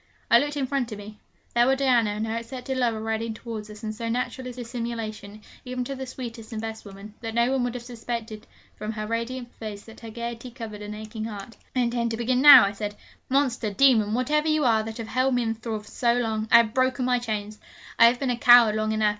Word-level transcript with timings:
I 0.31 0.39
looked 0.39 0.57
in 0.57 0.65
front 0.65 0.91
of 0.91 0.97
me: 0.97 1.19
there 1.53 1.67
were 1.67 1.75
Diana 1.75 2.09
and 2.09 2.25
her 2.25 2.35
accepted 2.37 2.75
lover 2.75 2.99
riding 2.99 3.35
towards 3.35 3.69
us; 3.69 3.83
and 3.83 3.93
so 3.93 4.09
natural 4.09 4.47
is 4.47 4.55
dissimulation, 4.55 5.43
even 5.63 5.83
to 5.83 5.93
the 5.93 6.07
sweetest 6.07 6.51
and 6.51 6.59
best 6.59 6.85
women, 6.85 7.13
that 7.21 7.35
no 7.35 7.51
one 7.51 7.63
would 7.63 7.75
have 7.75 7.83
suspected 7.83 8.47
from 8.75 8.93
her 8.93 9.05
radiant 9.05 9.53
face 9.53 9.83
that 9.85 9.99
her 9.99 10.09
gaiety 10.09 10.49
covered 10.49 10.81
an 10.81 10.95
aching 10.95 11.25
heart. 11.25 11.55
'I 11.75 11.81
intend 11.81 12.09
to 12.09 12.17
begin 12.17 12.41
now,' 12.41 12.65
I 12.65 12.71
said. 12.71 12.95
'Monster, 13.29 13.71
demon, 13.73 14.15
whatever 14.15 14.47
you 14.47 14.65
are 14.65 14.81
that 14.81 14.97
have 14.97 15.07
held 15.07 15.35
me 15.35 15.43
in 15.43 15.53
thrall 15.53 15.83
so 15.83 16.15
long, 16.15 16.47
I 16.51 16.57
have 16.57 16.73
broken 16.73 17.05
my 17.05 17.19
chains! 17.19 17.59
I 17.99 18.07
have 18.07 18.17
been 18.17 18.31
a 18.31 18.37
coward 18.37 18.73
long 18.75 18.93
enough. 18.93 19.09